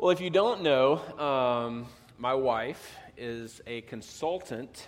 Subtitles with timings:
[0.00, 1.86] Well, if you don't know, um,
[2.18, 4.86] my wife is a consultant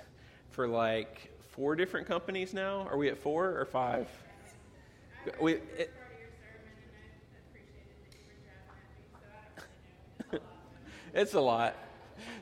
[0.50, 2.86] for like four different companies now.
[2.89, 4.07] Are we at four or five?
[5.42, 5.92] We, it,
[11.13, 11.75] it's a lot.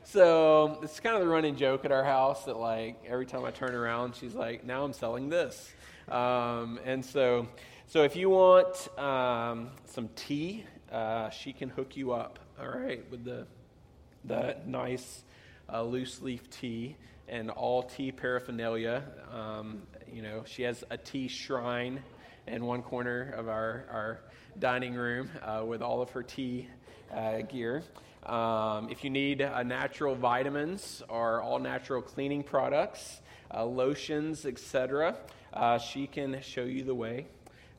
[0.03, 3.49] So it's kind of the running joke at our house that like every time I
[3.49, 5.73] turn around, she's like, "Now I'm selling this,"
[6.07, 7.47] um, and so
[7.87, 12.39] so if you want um, some tea, uh, she can hook you up.
[12.59, 13.47] All right, with the
[14.25, 15.23] the nice
[15.71, 16.95] uh, loose leaf tea
[17.27, 19.03] and all tea paraphernalia.
[19.33, 22.01] Um, you know, she has a tea shrine
[22.47, 24.19] in one corner of our our
[24.59, 26.67] dining room uh, with all of her tea
[27.13, 27.83] uh, gear.
[28.25, 33.21] Um, if you need uh, natural vitamins or all natural cleaning products,
[33.53, 35.15] uh, lotions, etc.,
[35.53, 37.27] uh, she can show you the way.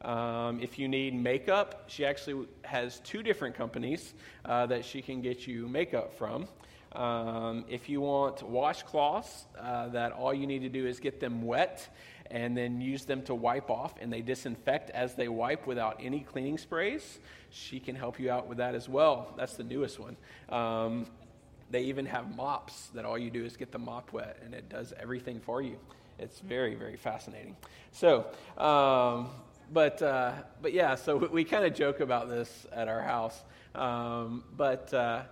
[0.03, 4.15] Um, if you need makeup, she actually has two different companies
[4.45, 6.49] uh, that she can get you makeup from.
[6.93, 11.43] Um, if you want washcloths, uh, that all you need to do is get them
[11.43, 11.89] wet
[12.31, 16.21] and then use them to wipe off, and they disinfect as they wipe without any
[16.21, 17.19] cleaning sprays.
[17.51, 19.35] She can help you out with that as well.
[19.37, 20.17] That's the newest one.
[20.49, 21.07] Um,
[21.71, 24.69] they even have mops that all you do is get the mop wet, and it
[24.69, 25.77] does everything for you.
[26.19, 27.57] It's very, very fascinating.
[27.93, 28.27] So,
[28.57, 29.31] um,
[29.73, 33.41] but uh, but yeah, so we, we kind of joke about this at our house.
[33.75, 35.23] Um, but uh,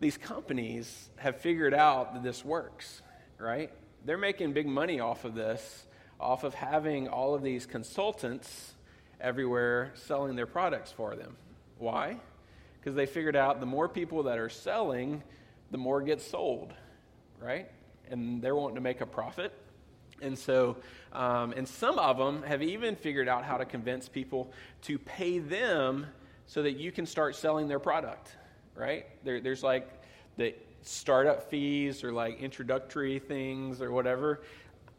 [0.00, 3.02] these companies have figured out that this works,
[3.38, 3.70] right?
[4.04, 5.86] They're making big money off of this,
[6.18, 8.74] off of having all of these consultants
[9.20, 11.36] everywhere selling their products for them.
[11.78, 12.16] Why?
[12.80, 15.22] Because they figured out the more people that are selling,
[15.70, 16.72] the more gets sold,
[17.38, 17.70] right?
[18.10, 19.52] And they're wanting to make a profit.
[20.22, 20.76] And so,
[21.12, 25.38] um, and some of them have even figured out how to convince people to pay
[25.38, 26.06] them
[26.46, 28.36] so that you can start selling their product,
[28.74, 29.06] right?
[29.24, 29.88] There, there's like
[30.36, 34.40] the startup fees or like introductory things or whatever.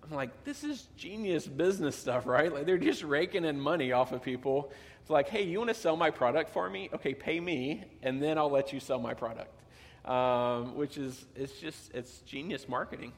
[0.04, 2.54] I'm like, this is genius business stuff, right?
[2.54, 4.72] Like they're just raking in money off of people.
[5.02, 6.90] It's like, hey, you want to sell my product for me?
[6.94, 9.54] Okay, pay me, and then I'll let you sell my product.
[10.06, 13.14] Um, which is it's just it's genius marketing.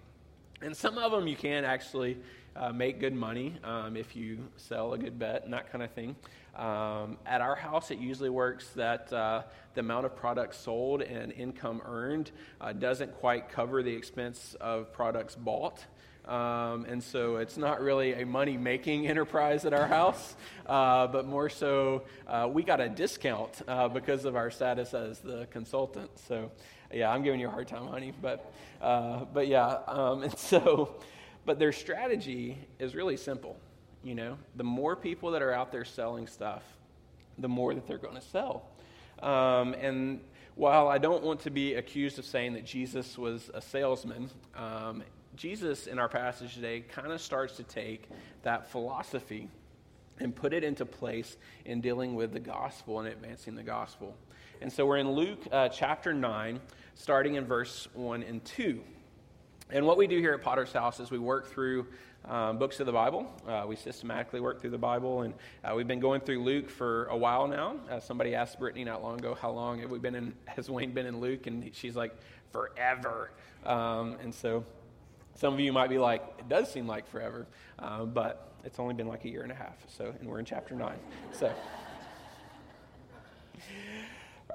[0.61, 2.17] And some of them you can actually
[2.55, 5.91] uh, make good money um, if you sell a good bet and that kind of
[5.91, 6.15] thing.
[6.55, 9.43] Um, at our house, it usually works that uh,
[9.73, 12.31] the amount of products sold and income earned
[12.61, 15.83] uh, doesn't quite cover the expense of products bought.
[16.25, 21.25] Um, and so it's not really a money making enterprise at our house, uh, but
[21.25, 26.11] more so uh, we got a discount uh, because of our status as the consultant.
[26.27, 26.51] So,
[26.93, 28.13] yeah, I'm giving you a hard time, honey.
[28.21, 30.95] But, uh, but yeah, um, and so,
[31.45, 33.57] but their strategy is really simple.
[34.03, 36.63] You know, the more people that are out there selling stuff,
[37.37, 38.69] the more that they're going to sell.
[39.21, 40.19] Um, and
[40.55, 45.03] while I don't want to be accused of saying that Jesus was a salesman, um,
[45.35, 48.07] Jesus in our passage today kind of starts to take
[48.43, 49.49] that philosophy
[50.19, 54.15] and put it into place in dealing with the gospel and advancing the gospel.
[54.61, 56.59] And so we're in Luke uh, chapter 9,
[56.95, 58.81] starting in verse 1 and 2.
[59.69, 61.87] And what we do here at Potter's House is we work through
[62.25, 63.27] um, books of the Bible.
[63.47, 65.33] Uh, we systematically work through the Bible, and
[65.63, 67.75] uh, we've been going through Luke for a while now.
[67.89, 70.33] Uh, somebody asked Brittany not long ago, "How long have we been in?
[70.45, 72.15] Has Wayne been in Luke?" And she's like,
[72.51, 73.31] "Forever."
[73.65, 74.63] Um, and so
[75.35, 77.47] some of you might be like, it does seem like forever,
[77.79, 79.75] uh, but it's only been like a year and a half.
[79.87, 80.93] So, and we're in chapter 9.
[81.31, 81.51] So,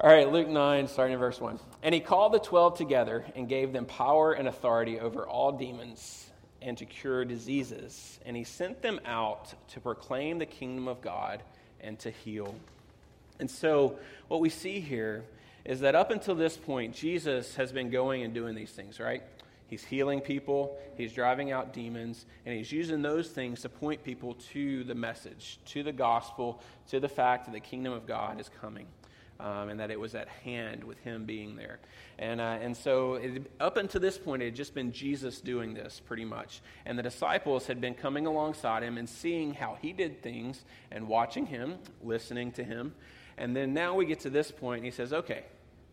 [0.00, 1.58] all right, Luke 9, starting in verse 1.
[1.82, 6.30] And he called the twelve together and gave them power and authority over all demons
[6.62, 8.20] and to cure diseases.
[8.24, 11.42] And he sent them out to proclaim the kingdom of God
[11.80, 12.54] and to heal.
[13.40, 13.98] And so,
[14.28, 15.24] what we see here
[15.64, 19.22] is that up until this point, Jesus has been going and doing these things, right?
[19.68, 24.34] He's healing people, he's driving out demons, and he's using those things to point people
[24.52, 28.48] to the message, to the gospel, to the fact that the kingdom of God is
[28.60, 28.86] coming.
[29.40, 31.78] Um, and that it was at hand with him being there.
[32.18, 35.74] And, uh, and so, it, up until this point, it had just been Jesus doing
[35.74, 36.60] this pretty much.
[36.84, 41.06] And the disciples had been coming alongside him and seeing how he did things and
[41.06, 42.94] watching him, listening to him.
[43.36, 45.44] And then now we get to this point, and he says, Okay,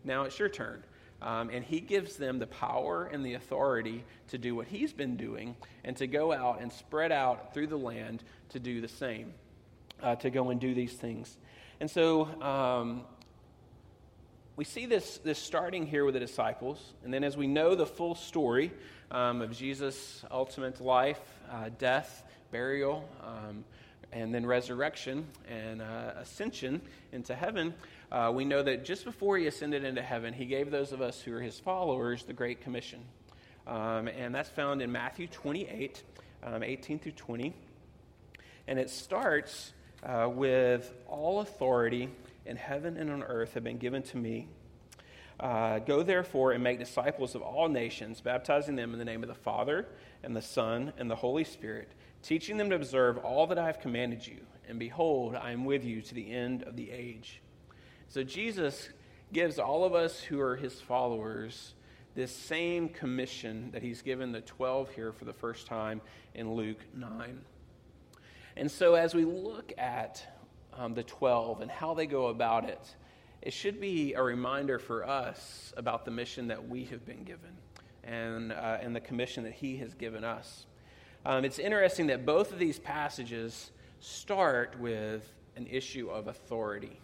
[0.02, 0.82] now it's your turn.
[1.22, 5.16] Um, and he gives them the power and the authority to do what he's been
[5.16, 9.32] doing and to go out and spread out through the land to do the same,
[10.02, 11.38] uh, to go and do these things.
[11.80, 13.02] And so um,
[14.56, 16.94] we see this, this starting here with the disciples.
[17.04, 18.72] And then as we know the full story
[19.10, 21.20] um, of Jesus' ultimate life,
[21.52, 23.64] uh, death, burial, um,
[24.12, 26.80] and then resurrection and uh, ascension
[27.12, 27.74] into heaven,
[28.10, 31.20] uh, we know that just before he ascended into heaven, he gave those of us
[31.20, 33.00] who are his followers the Great Commission.
[33.66, 36.02] Um, and that's found in Matthew 28,
[36.44, 37.52] um, 18 through 20.
[38.68, 42.08] And it starts uh, with all authority
[42.46, 44.48] in heaven and on earth have been given to me.
[45.38, 49.28] Uh, Go therefore and make disciples of all nations, baptizing them in the name of
[49.28, 49.86] the Father
[50.22, 53.80] and the Son and the Holy Spirit, teaching them to observe all that I have
[53.80, 54.38] commanded you.
[54.68, 57.42] And behold, I am with you to the end of the age.
[58.08, 58.88] So Jesus
[59.32, 61.74] gives all of us who are his followers
[62.14, 66.00] this same commission that he's given the 12 here for the first time
[66.34, 67.40] in Luke 9.
[68.56, 70.26] And so as we look at
[70.76, 72.94] um, the 12 and how they go about it,
[73.42, 77.56] it should be a reminder for us about the mission that we have been given
[78.04, 80.66] and, uh, and the commission that he has given us.
[81.24, 83.70] Um, it's interesting that both of these passages
[84.00, 87.00] start with an issue of authority,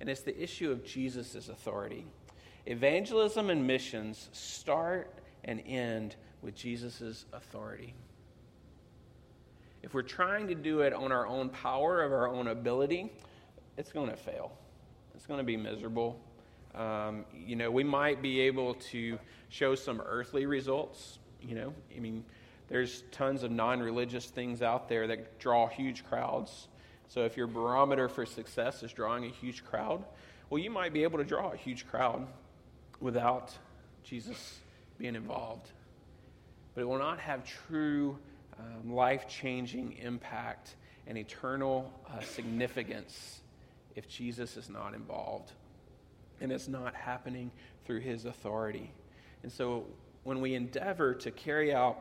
[0.00, 2.06] and it's the issue of Jesus' authority.
[2.66, 5.14] Evangelism and missions start
[5.44, 7.94] and end with Jesus' authority.
[9.82, 13.12] If we're trying to do it on our own power, of our own ability,
[13.76, 14.52] it's going to fail.
[15.14, 16.20] It's going to be miserable.
[16.74, 19.18] Um, you know, we might be able to
[19.48, 21.18] show some earthly results.
[21.40, 22.24] You know, I mean,
[22.68, 26.68] there's tons of non religious things out there that draw huge crowds.
[27.08, 30.02] So if your barometer for success is drawing a huge crowd,
[30.48, 32.26] well, you might be able to draw a huge crowd
[33.00, 33.52] without
[34.04, 34.58] Jesus
[34.96, 35.70] being involved.
[36.74, 38.18] But it will not have true
[38.58, 40.76] um, life changing impact
[41.06, 43.40] and eternal uh, significance
[43.94, 45.52] if Jesus is not involved
[46.40, 47.50] and it's not happening
[47.84, 48.90] through his authority.
[49.42, 49.86] And so
[50.24, 51.98] when we endeavor to carry out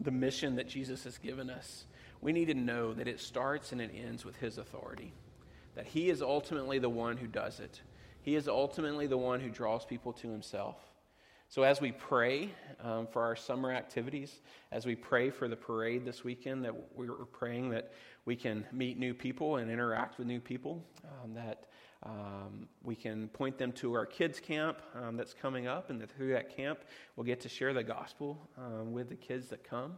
[0.00, 1.84] the mission that Jesus has given us,
[2.20, 5.12] we need to know that it starts and it ends with his authority,
[5.74, 7.80] that he is ultimately the one who does it.
[8.22, 10.76] He is ultimately the one who draws people to himself.
[11.52, 12.48] So, as we pray
[12.82, 14.40] um, for our summer activities,
[14.70, 17.92] as we pray for the parade this weekend, that we're praying that
[18.24, 21.66] we can meet new people and interact with new people, um, that
[22.04, 26.10] um, we can point them to our kids' camp um, that's coming up, and that
[26.10, 26.78] through that camp,
[27.16, 29.92] we'll get to share the gospel um, with the kids that come.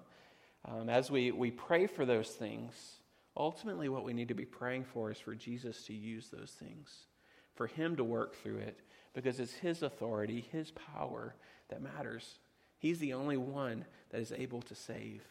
[0.65, 2.97] Um, as we, we pray for those things,
[3.37, 7.07] ultimately, what we need to be praying for is for Jesus to use those things,
[7.55, 8.81] for Him to work through it
[9.15, 11.35] because it's His authority, His power
[11.69, 12.39] that matters.
[12.79, 15.23] He's the only one that is able to save.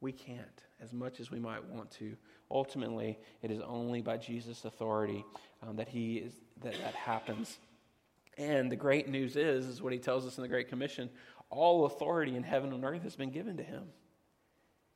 [0.00, 2.16] We can't, as much as we might want to.
[2.50, 5.24] Ultimately, it is only by Jesus' authority
[5.66, 6.32] um, that he is
[6.62, 7.58] that that happens.
[8.38, 11.10] And the great news is, is what he tells us in the Great Commission:
[11.50, 13.84] all authority in heaven and earth has been given to him.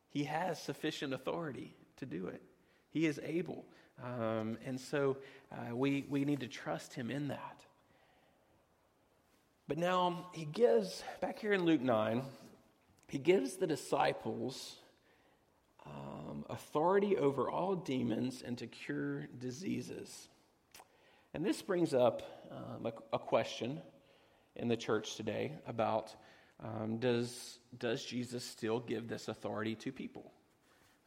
[0.09, 2.43] He has sufficient authority to do it.
[2.89, 3.67] He is able,
[4.03, 5.19] um, and so
[5.53, 7.65] uh, we we need to trust him in that.
[9.67, 12.23] But now he gives, back here in Luke 9,
[13.09, 14.77] he gives the disciples
[15.87, 20.29] um, authority over all demons and to cure diseases.
[21.33, 23.81] And this brings up um, a, a, question
[24.57, 26.15] in the church today about
[26.63, 30.31] um, does, does Jesus still give this authority to people?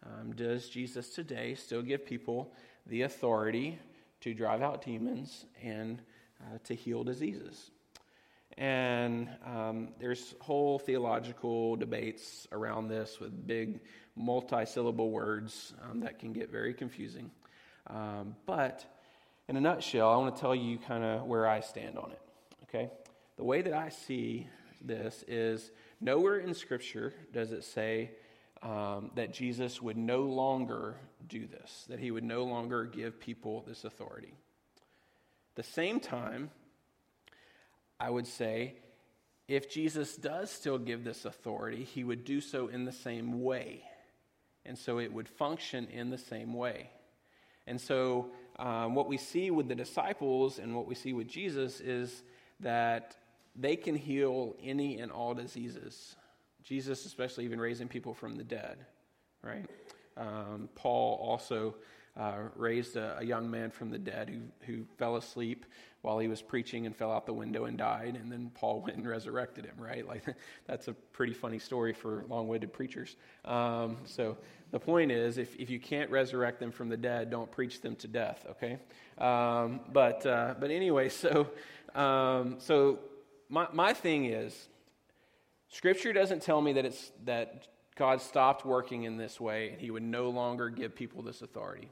[0.05, 2.53] Um, does Jesus today still give people
[2.85, 3.79] the authority
[4.21, 6.01] to drive out demons and
[6.41, 7.71] uh, to heal diseases?
[8.57, 13.81] And um, there's whole theological debates around this with big
[14.15, 17.29] multi-syllable words um, that can get very confusing.
[17.87, 18.85] Um, but
[19.47, 22.21] in a nutshell, I want to tell you kind of where I stand on it.
[22.63, 22.89] Okay?
[23.37, 24.47] The way that I see
[24.81, 28.11] this is nowhere in Scripture does it say
[28.63, 30.95] um, that Jesus would no longer
[31.27, 34.33] do this, that he would no longer give people this authority.
[35.51, 36.49] At the same time,
[37.99, 38.75] I would say
[39.47, 43.83] if Jesus does still give this authority, he would do so in the same way.
[44.65, 46.89] And so it would function in the same way.
[47.65, 51.79] And so um, what we see with the disciples and what we see with Jesus
[51.79, 52.23] is
[52.59, 53.15] that
[53.55, 56.15] they can heal any and all diseases.
[56.63, 58.77] Jesus, especially, even raising people from the dead,
[59.41, 59.65] right?
[60.17, 61.75] Um, Paul also
[62.17, 65.65] uh, raised a, a, young man from the dead who, who fell asleep
[66.01, 68.17] while he was preaching and fell out the window and died.
[68.19, 70.07] And then Paul went and resurrected him, right?
[70.07, 70.23] Like,
[70.67, 73.15] that's a pretty funny story for long winded preachers.
[73.45, 74.37] Um, so
[74.71, 77.95] the point is if, if you can't resurrect them from the dead, don't preach them
[77.97, 78.79] to death, okay?
[79.19, 81.47] Um, but, uh, but anyway, so,
[81.93, 82.99] um, so
[83.47, 84.69] my, my thing is,
[85.69, 89.91] Scripture doesn't tell me that, it's, that God stopped working in this way and he
[89.91, 91.89] would no longer give people this authority.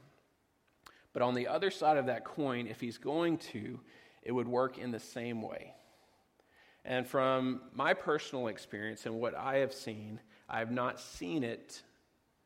[1.16, 3.80] But on the other side of that coin, if he's going to,
[4.22, 5.72] it would work in the same way.
[6.84, 11.80] And from my personal experience and what I have seen, I have not seen it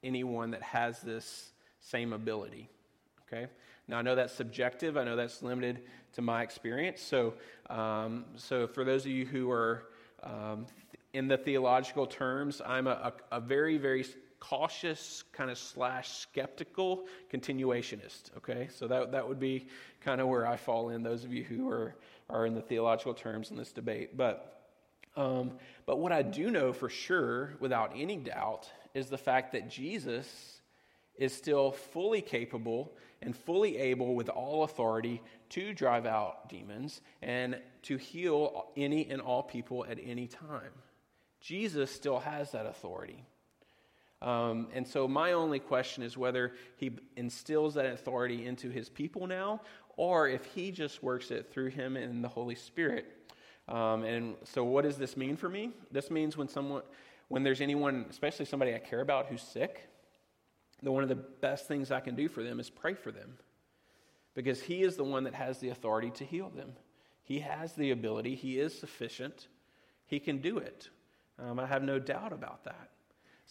[0.05, 1.51] anyone that has this
[1.81, 2.71] same ability.
[3.27, 3.49] Okay?
[3.89, 4.97] Now, I know that's subjective.
[4.97, 5.81] I know that's limited
[6.13, 7.03] to my experience.
[7.03, 7.35] So,
[7.71, 9.89] um, so for those of you who are
[10.23, 10.65] um,
[11.13, 14.07] in the theological terms, I'm a, a, a very, very
[14.41, 18.37] cautious, kind of slash skeptical continuationist.
[18.39, 18.69] Okay?
[18.75, 19.69] So that, that would be
[20.01, 21.95] kind of where I fall in, those of you who are,
[22.29, 24.17] are in the theological terms in this debate.
[24.17, 24.67] But,
[25.17, 25.53] um,
[25.87, 30.61] but what I do know for sure, without any doubt, is the fact that Jesus
[31.17, 32.93] is still fully capable
[33.23, 35.21] and fully able with all authority
[35.51, 40.73] to drive out demons and to heal any and all people at any time.
[41.41, 43.25] Jesus still has that authority.
[44.23, 49.27] Um, and so, my only question is whether he instills that authority into his people
[49.27, 49.63] now,
[49.97, 53.07] or if he just works it through him and the Holy Spirit.
[53.69, 55.71] Um, and so, what does this mean for me?
[55.91, 56.83] This means when someone,
[57.29, 59.89] when there's anyone, especially somebody I care about, who's sick,
[60.83, 63.39] that one of the best things I can do for them is pray for them.
[64.35, 66.73] Because He is the one that has the authority to heal them.
[67.23, 69.49] He has the ability, He is sufficient,
[70.07, 70.89] He can do it.
[71.39, 72.91] Um, I have no doubt about that.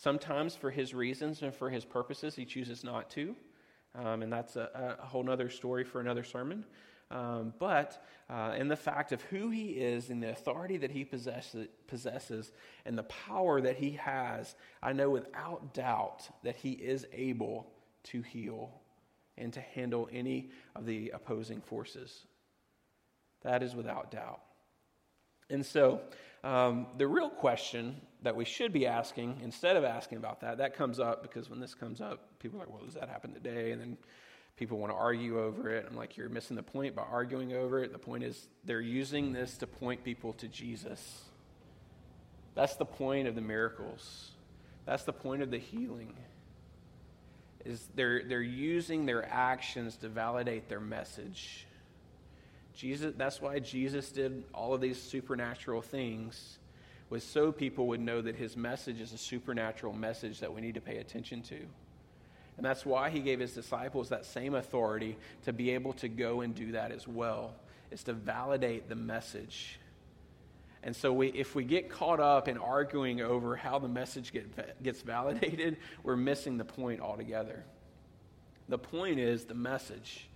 [0.02, 3.36] Sometimes, for His reasons and for His purposes, He chooses not to.
[3.96, 6.64] Um, and that's a, a whole other story for another sermon.
[7.12, 11.04] Um, but uh, in the fact of who he is and the authority that he
[11.04, 12.52] possesses, possesses
[12.86, 17.72] and the power that he has, I know without doubt that he is able
[18.04, 18.70] to heal
[19.38, 22.26] and to handle any of the opposing forces.
[23.42, 24.42] That is without doubt.
[25.50, 26.02] And so,
[26.44, 30.76] um, the real question that we should be asking, instead of asking about that, that
[30.76, 33.72] comes up because when this comes up, people are like, well, does that happen today?
[33.72, 33.98] And then
[34.58, 35.86] people want to argue over it.
[35.90, 37.94] I'm like, you're missing the point by arguing over it.
[37.94, 41.24] The point is, they're using this to point people to Jesus.
[42.56, 44.32] That's the point of the miracles.
[44.86, 46.14] That's the point of the healing.
[47.64, 51.66] Is they're, they're using their actions to validate their message.
[52.80, 56.60] Jesus, that's why Jesus did all of these supernatural things,
[57.10, 60.76] was so people would know that his message is a supernatural message that we need
[60.76, 61.58] to pay attention to.
[62.56, 66.40] And that's why he gave his disciples that same authority to be able to go
[66.40, 67.54] and do that as well,
[67.92, 69.78] is to validate the message.
[70.82, 74.82] And so we, if we get caught up in arguing over how the message get,
[74.82, 77.66] gets validated, we're missing the point altogether.
[78.70, 80.29] The point is the message.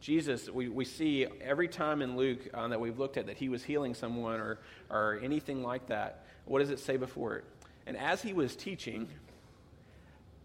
[0.00, 3.48] Jesus, we, we see every time in Luke uh, that we've looked at that he
[3.48, 4.58] was healing someone or,
[4.90, 7.44] or anything like that, what does it say before it?
[7.86, 9.08] And as he was teaching,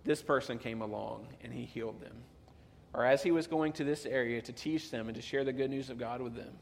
[0.03, 2.15] this person came along and he healed them.
[2.93, 5.53] Or as he was going to this area to teach them and to share the
[5.53, 6.53] good news of God with them,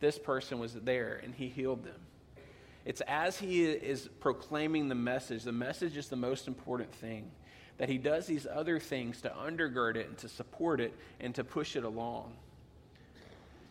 [0.00, 2.00] this person was there and he healed them.
[2.84, 7.30] It's as he is proclaiming the message, the message is the most important thing,
[7.78, 11.44] that he does these other things to undergird it and to support it and to
[11.44, 12.32] push it along.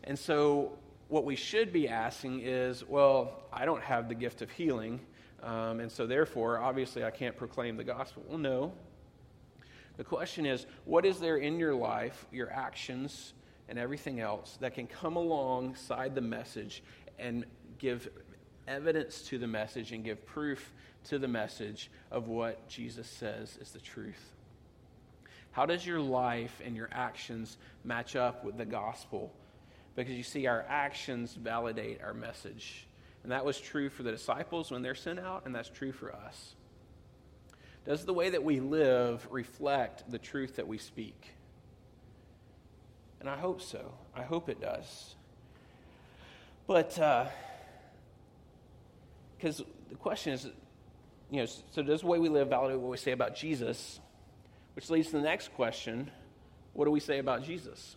[0.03, 0.73] And so,
[1.07, 4.99] what we should be asking is well, I don't have the gift of healing,
[5.41, 8.23] um, and so therefore, obviously, I can't proclaim the gospel.
[8.27, 8.73] Well, no,
[9.97, 13.33] the question is what is there in your life, your actions,
[13.69, 16.83] and everything else that can come alongside the message
[17.19, 17.45] and
[17.77, 18.09] give
[18.67, 20.73] evidence to the message and give proof
[21.05, 24.31] to the message of what Jesus says is the truth?
[25.51, 29.31] How does your life and your actions match up with the gospel?
[29.95, 32.87] Because you see, our actions validate our message.
[33.21, 36.13] And that was true for the disciples when they're sent out, and that's true for
[36.13, 36.55] us.
[37.85, 41.33] Does the way that we live reflect the truth that we speak?
[43.19, 43.93] And I hope so.
[44.15, 45.15] I hope it does.
[46.65, 46.89] But,
[49.37, 50.47] because uh, the question is,
[51.33, 53.99] you know, so does the way we live validate what we say about Jesus?
[54.75, 56.11] Which leads to the next question
[56.73, 57.95] what do we say about Jesus?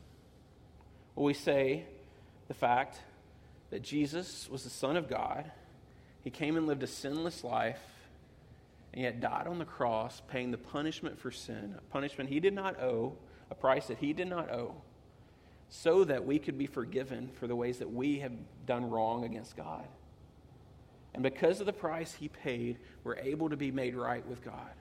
[1.15, 1.85] Well, we say
[2.49, 2.99] the fact
[3.71, 5.51] that Jesus was the Son of God,
[6.23, 7.81] He came and lived a sinless life
[8.97, 12.55] and yet died on the cross, paying the punishment for sin, a punishment he did
[12.55, 13.13] not owe,
[13.51, 14.75] a price that he did not owe,
[15.69, 18.33] so that we could be forgiven for the ways that we have
[18.65, 19.87] done wrong against God.
[21.17, 24.75] And because of the price he paid, we're able to be made right with God.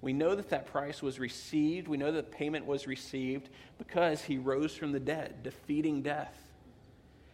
[0.00, 1.88] We know that that price was received.
[1.88, 6.36] We know that payment was received because he rose from the dead, defeating death.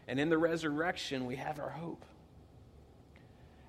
[0.08, 2.04] And in the resurrection, we have our hope.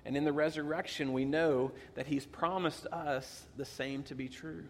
[0.04, 4.64] And in the resurrection, we know that He's promised us the same to be true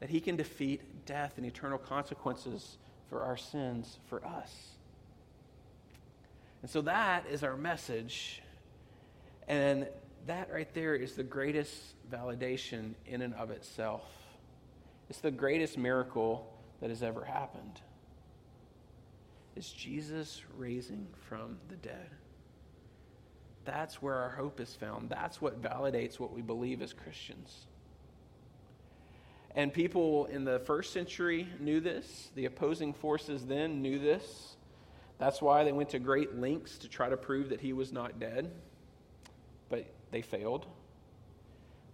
[0.00, 2.76] that He can defeat death and eternal consequences
[3.08, 4.52] for our sins for us.
[6.62, 8.42] And so that is our message.
[9.48, 9.88] And
[10.26, 11.74] that right there is the greatest
[12.12, 14.02] validation in and of itself.
[15.08, 17.80] It's the greatest miracle that has ever happened.
[19.56, 22.10] Is Jesus raising from the dead.
[23.64, 25.10] That's where our hope is found.
[25.10, 27.66] That's what validates what we believe as Christians.
[29.54, 32.30] And people in the first century knew this.
[32.34, 34.56] The opposing forces then knew this.
[35.18, 38.20] That's why they went to great lengths to try to prove that he was not
[38.20, 38.52] dead.
[40.10, 40.66] They failed.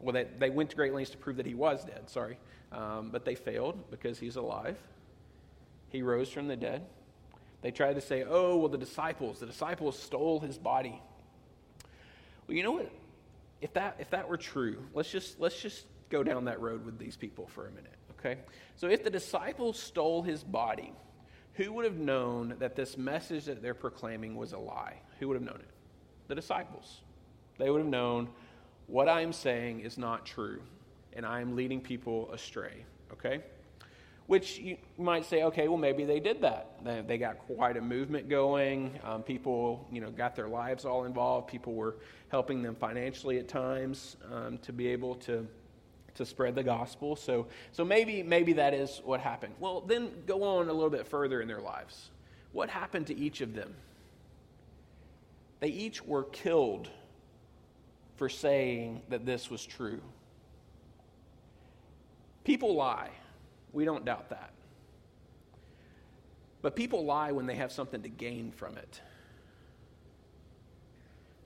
[0.00, 2.38] Well, they, they went to great lengths to prove that he was dead, sorry.
[2.72, 4.76] Um, but they failed because he's alive.
[5.88, 6.82] He rose from the dead.
[7.62, 11.00] They tried to say, oh, well, the disciples, the disciples stole his body.
[12.46, 12.90] Well, you know what?
[13.62, 16.98] If that, if that were true, let's just, let's just go down that road with
[16.98, 18.40] these people for a minute, okay?
[18.76, 20.92] So if the disciples stole his body,
[21.54, 25.00] who would have known that this message that they're proclaiming was a lie?
[25.18, 25.70] Who would have known it?
[26.28, 27.00] The disciples.
[27.58, 28.28] They would have known
[28.86, 30.60] what I'm saying is not true,
[31.12, 33.42] and I am leading people astray, okay?
[34.26, 37.06] Which you might say, okay, well, maybe they did that.
[37.06, 38.98] They got quite a movement going.
[39.04, 41.48] Um, people, you know, got their lives all involved.
[41.48, 41.96] People were
[42.28, 45.46] helping them financially at times um, to be able to
[46.14, 47.16] to spread the gospel.
[47.16, 49.54] So, so maybe, maybe that is what happened.
[49.58, 52.10] Well, then go on a little bit further in their lives.
[52.52, 53.74] What happened to each of them?
[55.60, 56.88] They each were killed
[58.16, 60.00] for saying that this was true.
[62.44, 63.10] People lie.
[63.72, 64.50] We don't doubt that.
[66.62, 69.00] But people lie when they have something to gain from it.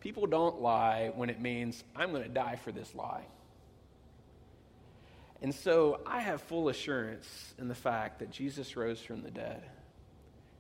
[0.01, 3.25] People don't lie when it means, I'm going to die for this lie.
[5.43, 9.63] And so I have full assurance in the fact that Jesus rose from the dead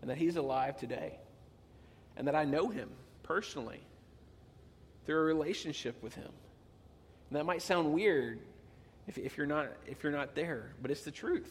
[0.00, 1.18] and that he's alive today
[2.16, 2.88] and that I know him
[3.22, 3.80] personally
[5.08, 6.28] through a relationship with him.
[7.30, 8.40] And that might sound weird
[9.06, 11.50] if, if, you're not, if you're not there, but it's the truth.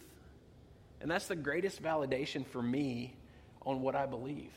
[1.01, 3.15] And that's the greatest validation for me
[3.65, 4.51] on what I believe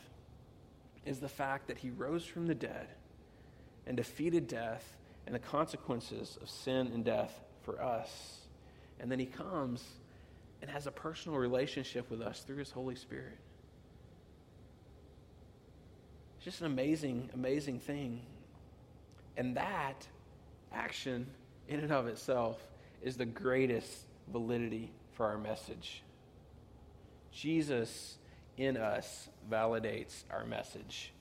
[1.06, 2.88] is the fact that he rose from the dead
[3.86, 4.84] and defeated death
[5.24, 7.32] and the consequences of sin and death
[7.62, 8.40] for us.
[9.00, 9.82] And then he comes
[10.60, 13.38] and has a personal relationship with us through his Holy Spirit.
[16.36, 18.20] It's just an amazing, amazing thing.
[19.40, 20.07] And that
[20.70, 21.26] action,
[21.66, 22.62] in and of itself,
[23.00, 26.03] is the greatest validity for our message.
[27.33, 28.18] Jesus
[28.59, 31.14] in us validates our message.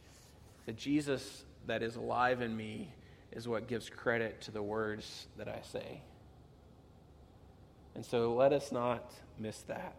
[0.66, 2.94] The Jesus that is alive in me
[3.32, 6.02] is what gives credit to the words that I say.
[7.96, 9.96] And so let us not miss that.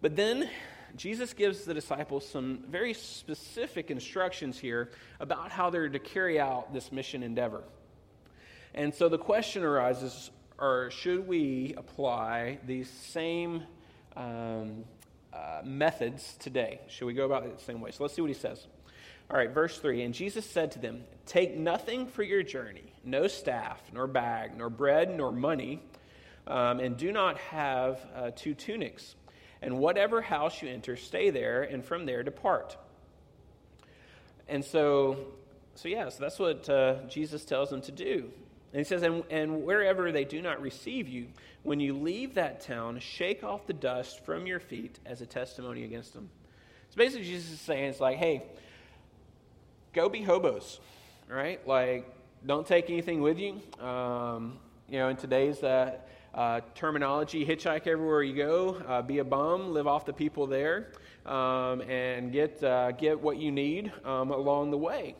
[0.00, 0.48] But then
[0.96, 6.72] Jesus gives the disciples some very specific instructions here about how they're to carry out
[6.72, 7.62] this mission endeavor.
[8.74, 13.64] And so the question arises or should we apply these same
[14.16, 14.84] um,
[15.32, 16.80] uh, methods today?
[16.88, 17.90] Should we go about it the same way?
[17.90, 18.66] So let's see what he says.
[19.30, 23.26] All right, verse 3 And Jesus said to them, Take nothing for your journey, no
[23.26, 25.82] staff, nor bag, nor bread, nor money
[26.46, 29.14] um, and do not have uh, two tunics.
[29.62, 32.76] And whatever house you enter, stay there, and from there depart.
[34.48, 35.16] And so,
[35.76, 38.30] so yeah, so that's what uh, Jesus tells them to do.
[38.72, 41.28] And he says, and, and wherever they do not receive you,
[41.62, 45.84] when you leave that town, shake off the dust from your feet as a testimony
[45.84, 46.28] against them.
[46.90, 48.42] So basically, Jesus is saying, it's like, hey,
[49.92, 50.80] go be hobos,
[51.28, 51.66] right?
[51.66, 52.12] Like,
[52.44, 53.60] don't take anything with you.
[53.80, 55.92] Um, you know, in today's uh,
[56.34, 60.92] uh, terminology hitchhike everywhere you go, uh, be a bum, live off the people there,
[61.26, 65.14] um, and get, uh, get what you need um, along the way.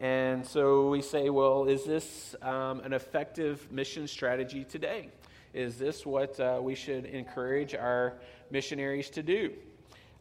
[0.00, 5.08] And so we say, well, is this um, an effective mission strategy today?
[5.52, 8.14] Is this what uh, we should encourage our
[8.50, 9.52] missionaries to do?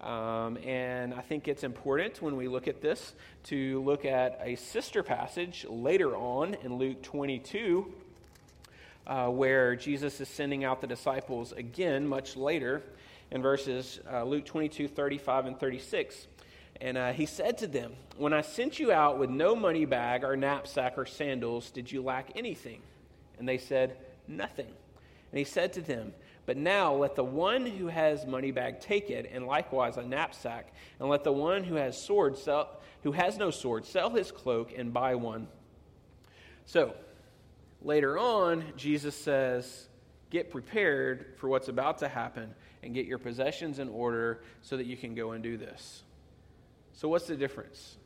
[0.01, 3.13] Um, and I think it's important when we look at this
[3.45, 7.93] to look at a sister passage later on in Luke 22
[9.05, 12.83] uh, where Jesus is sending out the disciples again much later
[13.31, 16.27] in verses uh, Luke 22, 35, and 36.
[16.81, 20.23] And uh, he said to them, When I sent you out with no money bag
[20.23, 22.81] or knapsack or sandals, did you lack anything?
[23.39, 24.67] And they said, Nothing.
[25.31, 26.13] And he said to them,
[26.45, 30.73] But now let the one who has money bag take it, and likewise a knapsack,
[30.99, 34.73] and let the one who has sword sell, who has no sword sell his cloak
[34.77, 35.47] and buy one.
[36.65, 36.95] So
[37.83, 39.87] Later on, Jesus says,
[40.29, 44.87] Get prepared for what's about to happen and get your possessions in order so that
[44.87, 46.01] you can go and do this.
[46.93, 47.97] So, what's the difference?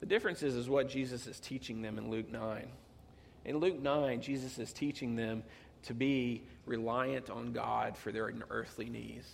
[0.00, 2.68] The difference is, is what Jesus is teaching them in Luke 9.
[3.46, 5.42] In Luke 9, Jesus is teaching them
[5.84, 9.30] to be reliant on God for their earthly needs,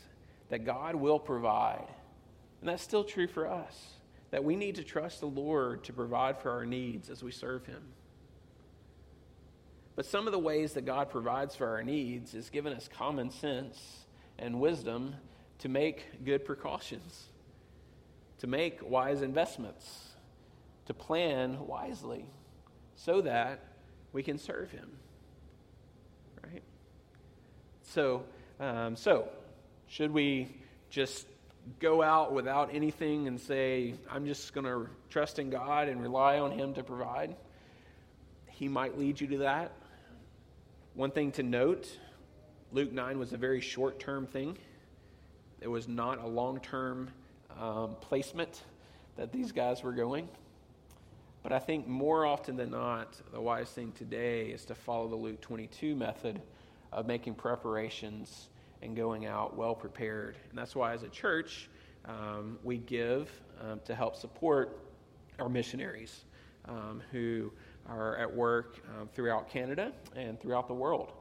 [0.50, 1.88] that God will provide.
[2.60, 3.94] And that's still true for us,
[4.30, 7.66] that we need to trust the Lord to provide for our needs as we serve
[7.66, 7.82] Him.
[9.94, 13.30] But some of the ways that God provides for our needs is given us common
[13.30, 13.78] sense
[14.38, 15.14] and wisdom
[15.58, 17.24] to make good precautions,
[18.38, 20.08] to make wise investments,
[20.86, 22.24] to plan wisely
[22.96, 23.60] so that
[24.12, 24.90] we can serve Him.
[26.42, 26.62] Right?
[27.82, 28.24] So,
[28.58, 29.28] um, so
[29.88, 30.48] should we
[30.88, 31.26] just
[31.78, 36.38] go out without anything and say, I'm just going to trust in God and rely
[36.38, 37.36] on Him to provide?
[38.50, 39.72] He might lead you to that.
[40.94, 41.98] One thing to note
[42.70, 44.58] Luke 9 was a very short term thing,
[45.62, 47.08] it was not a long term
[47.58, 48.62] um, placement
[49.16, 50.28] that these guys were going.
[51.42, 55.16] But I think more often than not, the wise thing today is to follow the
[55.16, 56.42] Luke 22 method
[56.92, 58.48] of making preparations
[58.82, 60.36] and going out well prepared.
[60.50, 61.70] And that's why, as a church,
[62.04, 63.30] um, we give
[63.62, 64.78] um, to help support
[65.38, 66.24] our missionaries
[66.68, 67.50] um, who
[67.88, 71.12] are at work um, throughout Canada and throughout the world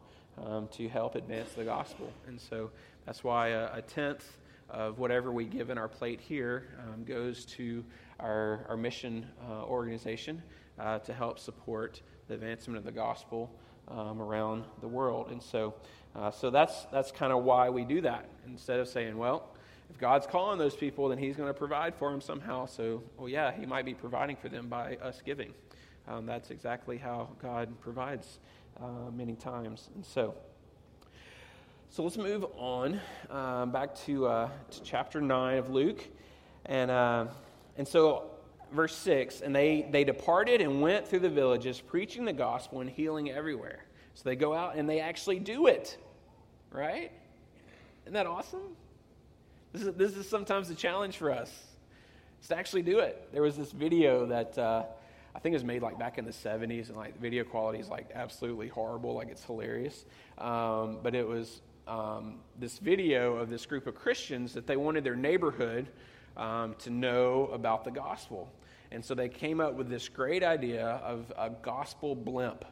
[0.45, 2.11] um, to help advance the gospel.
[2.27, 2.71] And so
[3.05, 4.37] that's why a, a tenth
[4.69, 7.83] of whatever we give in our plate here um, goes to
[8.19, 10.41] our, our mission uh, organization
[10.79, 13.51] uh, to help support the advancement of the gospel
[13.89, 15.29] um, around the world.
[15.29, 15.73] And so,
[16.15, 18.25] uh, so that's, that's kind of why we do that.
[18.47, 19.49] Instead of saying, well,
[19.89, 22.65] if God's calling those people, then He's going to provide for them somehow.
[22.65, 25.53] So, well, yeah, He might be providing for them by us giving.
[26.07, 28.39] Um, that's exactly how God provides
[28.79, 29.89] uh, many times.
[29.95, 30.33] And so,
[31.89, 36.03] so let's move on um, back to, uh, to chapter 9 of Luke.
[36.65, 37.25] And, uh,
[37.77, 38.31] and so,
[38.71, 42.89] verse 6 and they, they departed and went through the villages, preaching the gospel and
[42.89, 43.85] healing everywhere.
[44.15, 45.97] So they go out and they actually do it,
[46.71, 47.11] right?
[48.03, 48.75] Isn't that awesome?
[49.73, 51.49] This is, this is sometimes a challenge for us,
[52.41, 53.29] is to actually do it.
[53.31, 54.83] There was this video that uh,
[55.33, 57.89] I think it was made like back in the 70s, and like video quality is
[57.89, 60.05] like absolutely horrible, like it's hilarious.
[60.37, 65.03] Um, but it was um, this video of this group of Christians that they wanted
[65.03, 65.87] their neighborhood
[66.37, 68.51] um, to know about the gospel.
[68.91, 72.65] And so they came up with this great idea of a gospel blimp.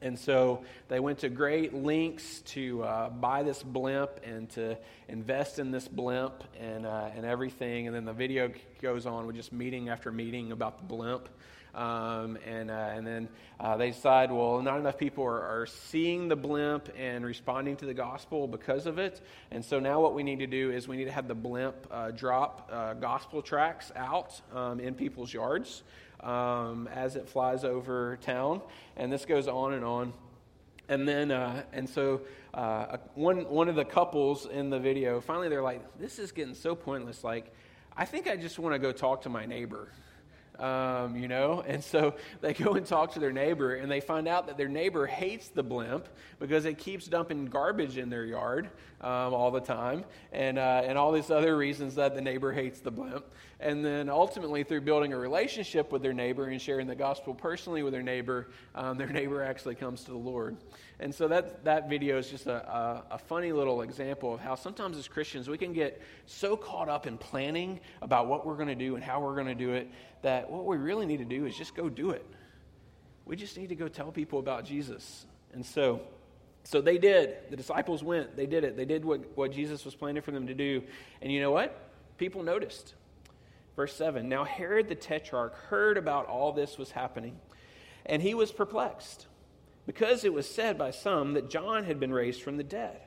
[0.00, 4.76] And so they went to great lengths to uh, buy this blimp and to
[5.08, 7.86] invest in this blimp and, uh, and everything.
[7.86, 11.28] And then the video goes on with just meeting after meeting about the blimp.
[11.74, 16.28] Um, and, uh, and then uh, they decide, well, not enough people are, are, seeing
[16.28, 19.22] the blimp and responding to the gospel because of it.
[19.50, 21.74] And so now what we need to do is we need to have the blimp
[21.90, 25.82] uh, drop uh, gospel tracts out um, in people's yards
[26.20, 28.60] um, as it flies over town.
[28.98, 30.12] And this goes on and on.
[30.90, 32.20] And then, uh, and so
[32.52, 36.54] uh, one, one of the couples in the video, finally they're like, this is getting
[36.54, 37.24] so pointless.
[37.24, 37.50] Like,
[37.96, 39.88] I think I just want to go talk to my neighbor
[40.62, 41.62] um, you know?
[41.72, 44.68] And so they go and talk to their neighbor, and they find out that their
[44.68, 46.06] neighbor hates the blimp
[46.38, 48.68] because it keeps dumping garbage in their yard
[49.00, 52.80] um, all the time, and, uh, and all these other reasons that the neighbor hates
[52.80, 53.24] the blimp.
[53.58, 57.82] And then ultimately, through building a relationship with their neighbor and sharing the gospel personally
[57.82, 60.56] with their neighbor, um, their neighbor actually comes to the Lord.
[61.02, 64.54] And so that, that video is just a, a, a, funny little example of how
[64.54, 68.68] sometimes as Christians we can get so caught up in planning about what we're going
[68.68, 69.90] to do and how we're going to do it
[70.22, 72.24] that what we really need to do is just go do it.
[73.24, 75.26] We just need to go tell people about Jesus.
[75.52, 76.00] And so,
[76.64, 77.36] so they did.
[77.50, 78.36] The disciples went.
[78.36, 78.76] They did it.
[78.76, 80.82] They did what, what Jesus was planning for them to do.
[81.20, 81.90] And you know what?
[82.18, 82.94] People noticed.
[83.76, 87.38] Verse 7 Now Herod the Tetrarch heard about all this was happening,
[88.06, 89.26] and he was perplexed
[89.86, 93.00] because it was said by some that John had been raised from the dead,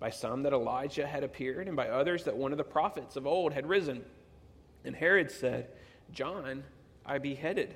[0.00, 3.26] by some that Elijah had appeared, and by others that one of the prophets of
[3.26, 4.04] old had risen.
[4.84, 5.68] And Herod said,
[6.12, 6.64] John
[7.04, 7.74] I beheaded.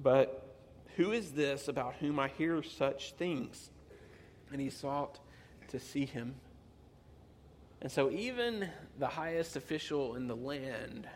[0.00, 0.56] But
[0.96, 3.70] who is this about whom I hear such things?
[4.50, 5.18] And he sought
[5.68, 6.34] to see him.
[7.80, 8.68] And so, even
[8.98, 11.08] the highest official in the land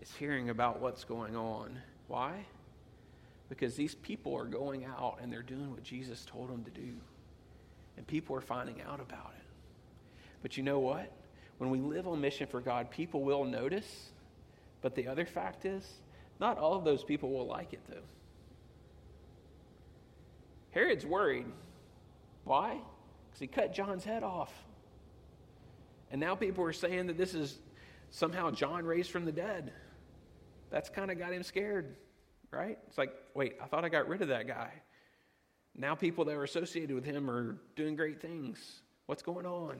[0.00, 1.78] is hearing about what's going on.
[2.08, 2.46] Why?
[3.50, 6.92] because these people are going out and they're doing what Jesus told them to do.
[7.98, 9.44] And people are finding out about it.
[10.40, 11.12] But you know what?
[11.58, 14.12] When we live on mission for God, people will notice.
[14.82, 15.86] But the other fact is,
[16.38, 17.96] not all of those people will like it, though.
[20.70, 21.46] Herod's worried.
[22.44, 22.78] Why?
[23.26, 24.52] Because he cut John's head off.
[26.10, 27.58] And now people are saying that this is
[28.10, 29.72] somehow John raised from the dead.
[30.70, 31.96] That's kind of got him scared,
[32.50, 32.78] right?
[32.88, 34.70] It's like, wait, I thought I got rid of that guy.
[35.76, 38.82] Now people that are associated with him are doing great things.
[39.06, 39.72] What's going on?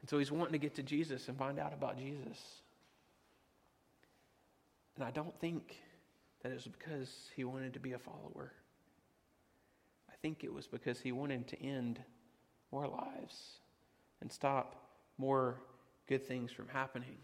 [0.00, 2.38] And so he's wanting to get to Jesus and find out about Jesus.
[4.98, 5.76] And I don't think
[6.42, 8.52] that it was because he wanted to be a follower.
[10.10, 12.00] I think it was because he wanted to end
[12.72, 13.60] more lives
[14.20, 14.74] and stop
[15.16, 15.60] more
[16.08, 17.16] good things from happening.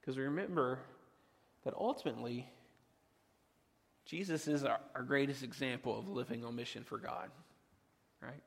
[0.00, 0.78] Because remember
[1.64, 2.48] that ultimately,
[4.04, 7.28] Jesus is our, our, greatest example of living on mission for God,
[8.22, 8.42] right?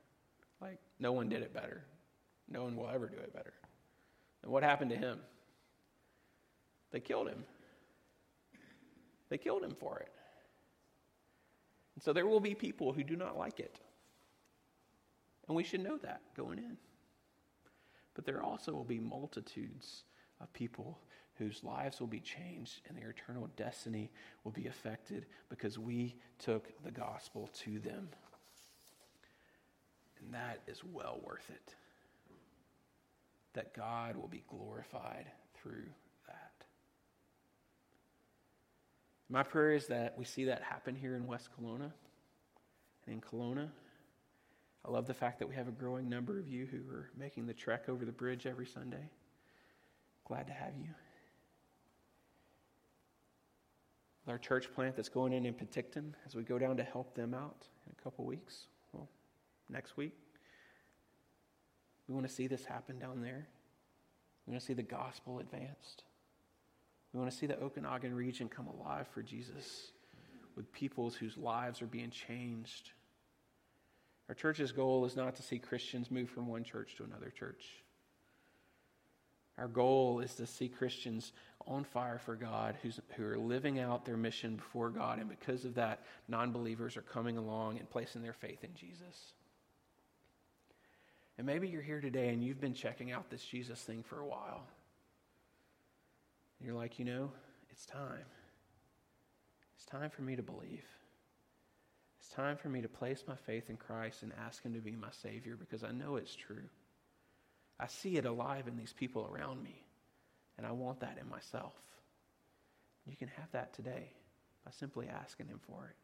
[0.62, 1.84] Like, no one did it better.
[2.48, 3.52] No one will ever do it better.
[4.42, 5.20] And what happened to him?
[6.92, 7.44] They killed him.
[9.30, 10.12] They killed him for it.
[11.94, 13.80] And so there will be people who do not like it.
[15.48, 16.76] And we should know that going in.
[18.14, 20.04] But there also will be multitudes
[20.40, 20.98] of people
[21.36, 24.10] whose lives will be changed and their eternal destiny
[24.44, 28.08] will be affected because we took the gospel to them.
[30.20, 31.74] And that is well worth it.
[33.54, 35.86] That God will be glorified through
[36.26, 36.52] that.
[39.32, 41.92] My prayer is that we see that happen here in West Kelowna
[43.06, 43.68] and in Kelowna.
[44.84, 47.46] I love the fact that we have a growing number of you who are making
[47.46, 49.08] the trek over the bridge every Sunday.
[50.24, 50.88] Glad to have you.
[54.26, 57.32] Our church plant that's going in in Penticton, as we go down to help them
[57.32, 59.08] out in a couple weeks, well,
[59.68, 60.14] next week,
[62.08, 63.46] we want to see this happen down there.
[64.46, 66.02] We want to see the gospel advanced.
[67.12, 69.90] We want to see the Okanagan region come alive for Jesus
[70.56, 72.90] with peoples whose lives are being changed
[74.30, 77.64] our church's goal is not to see Christians move from one church to another church.
[79.58, 81.32] Our goal is to see Christians
[81.66, 85.74] on fire for God who are living out their mission before God, and because of
[85.74, 89.32] that, non believers are coming along and placing their faith in Jesus.
[91.36, 94.26] And maybe you're here today and you've been checking out this Jesus thing for a
[94.26, 94.62] while.
[96.62, 97.30] You're like, you know,
[97.70, 98.26] it's time.
[99.76, 100.84] It's time for me to believe.
[102.20, 104.94] It's time for me to place my faith in Christ and ask Him to be
[104.94, 106.68] my Savior because I know it's true.
[107.78, 109.82] I see it alive in these people around me,
[110.58, 111.72] and I want that in myself.
[113.06, 114.10] You can have that today
[114.66, 115.96] by simply asking Him for it.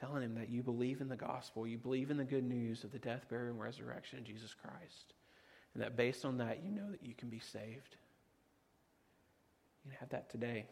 [0.00, 2.92] Telling Him that you believe in the gospel, you believe in the good news of
[2.92, 5.14] the death, burial, and resurrection of Jesus Christ,
[5.74, 7.96] and that based on that, you know that you can be saved.
[10.00, 10.66] Have that today.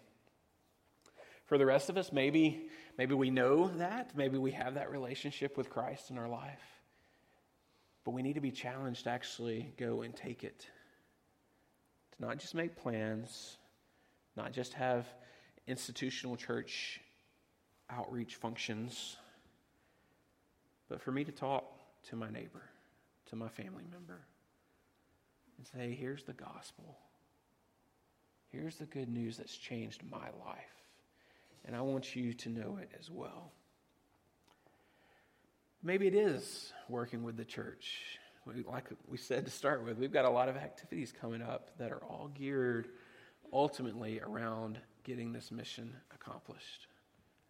[1.47, 4.17] For the rest of us, maybe, maybe we know that.
[4.17, 6.63] Maybe we have that relationship with Christ in our life.
[8.05, 10.67] But we need to be challenged to actually go and take it.
[12.17, 13.57] To not just make plans,
[14.37, 15.07] not just have
[15.67, 17.01] institutional church
[17.91, 19.17] outreach functions,
[20.89, 21.65] but for me to talk
[22.09, 22.63] to my neighbor,
[23.27, 24.21] to my family member,
[25.57, 26.99] and say, here's the gospel.
[28.55, 30.75] Here's the good news that's changed my life
[31.65, 33.51] and I want you to know it as well.
[35.83, 38.19] Maybe it is working with the church.
[38.47, 41.91] Like we said to start with, we've got a lot of activities coming up that
[41.91, 42.89] are all geared
[43.53, 46.87] ultimately around getting this mission accomplished,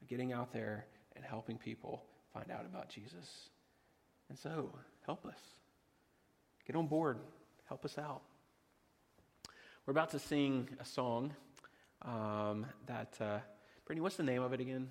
[0.09, 0.87] getting out there
[1.17, 3.51] and helping people find out about Jesus.
[4.29, 4.71] And so,
[5.05, 5.38] help us.
[6.67, 7.19] Get on board.
[7.69, 8.23] Help us out.
[9.87, 11.35] We're about to sing a song
[12.01, 13.18] um, that.
[13.20, 13.40] Uh,
[13.85, 14.88] Brittany, what's the name of it again?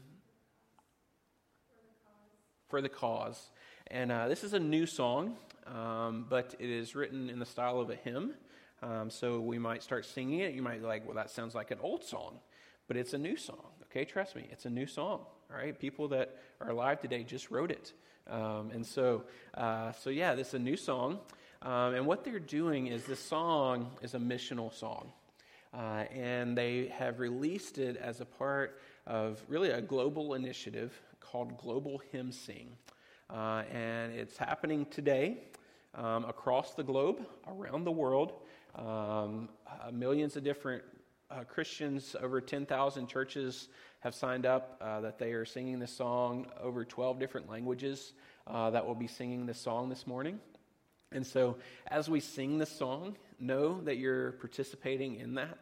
[2.68, 3.50] For the Cause.
[3.88, 7.80] And uh, this is a new song, um, but it is written in the style
[7.80, 8.36] of a hymn.
[8.84, 10.54] Um, so we might start singing it.
[10.54, 12.38] You might be like, well, that sounds like an old song,
[12.88, 13.66] but it's a new song.
[13.86, 15.22] Okay, trust me, it's a new song.
[15.50, 17.94] All right, people that are alive today just wrote it,
[18.30, 19.24] um, and so,
[19.56, 21.20] uh, so yeah, this is a new song.
[21.64, 25.12] Um, and what they're doing is this song is a missional song.
[25.74, 31.58] Uh, and they have released it as a part of really a global initiative called
[31.58, 32.68] Global Hymn Sing.
[33.30, 35.38] Uh, and it's happening today
[35.96, 38.34] um, across the globe, around the world.
[38.76, 40.84] Um, uh, millions of different
[41.32, 43.70] uh, Christians, over 10,000 churches
[44.02, 48.12] have signed up uh, that they are singing this song, over 12 different languages
[48.48, 50.40] uh, that will be singing this song this morning.
[51.14, 55.60] And so, as we sing this song, know that you're participating in that,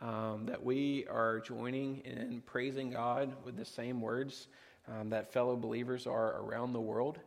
[0.00, 4.48] um, that we are joining in praising God with the same words
[4.88, 7.18] um, that fellow believers are around the world.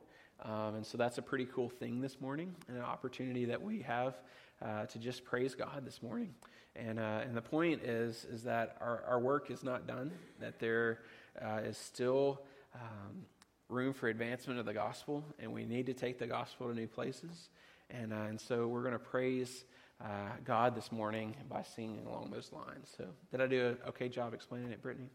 [0.43, 4.15] Um, and so that's a pretty cool thing this morning, an opportunity that we have
[4.63, 6.33] uh, to just praise God this morning.
[6.75, 10.59] And, uh, and the point is, is that our, our work is not done, that
[10.59, 10.99] there
[11.41, 12.41] uh, is still
[12.73, 13.25] um,
[13.69, 16.87] room for advancement of the gospel, and we need to take the gospel to new
[16.87, 17.49] places.
[17.89, 19.63] And, uh, and so we're going to praise
[20.03, 22.91] uh, God this morning by singing along those lines.
[22.97, 25.09] So, did I do an okay job explaining it, Brittany?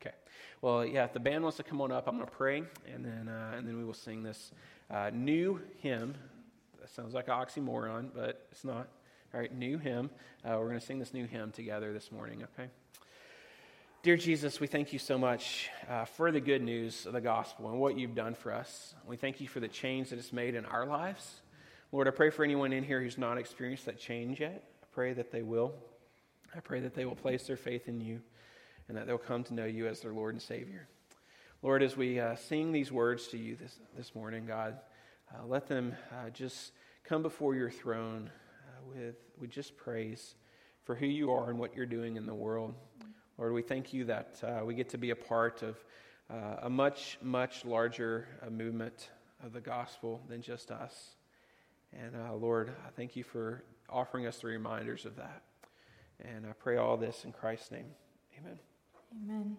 [0.00, 0.14] Okay.
[0.60, 3.04] Well, yeah, if the band wants to come on up, I'm going to pray, and
[3.04, 4.50] then, uh, and then we will sing this
[4.90, 6.14] uh, new hymn.
[6.80, 8.88] That sounds like an oxymoron, but it's not.
[9.32, 10.10] All right, new hymn.
[10.44, 12.68] Uh, we're going to sing this new hymn together this morning, okay?
[14.04, 17.70] Dear Jesus, we thank you so much uh, for the good news of the gospel
[17.70, 18.94] and what you've done for us.
[19.06, 21.40] We thank you for the change that it's made in our lives.
[21.90, 24.62] Lord, I pray for anyone in here who's not experienced that change yet.
[24.82, 25.72] I pray that they will.
[26.54, 28.20] I pray that they will place their faith in you
[28.88, 30.86] and that they'll come to know you as their Lord and Savior.
[31.62, 34.76] Lord, as we uh, sing these words to you this, this morning, God,
[35.34, 36.72] uh, let them uh, just
[37.04, 38.30] come before your throne
[38.68, 40.34] uh, with, with just praise
[40.82, 42.74] for who you are and what you're doing in the world.
[43.36, 45.76] Lord, we thank you that uh, we get to be a part of
[46.30, 49.10] uh, a much, much larger movement
[49.44, 51.16] of the gospel than just us.
[51.92, 55.42] And uh, Lord, I thank you for offering us the reminders of that.
[56.20, 57.86] And I pray all this in Christ's name.
[58.38, 58.58] Amen.
[59.24, 59.56] Amen.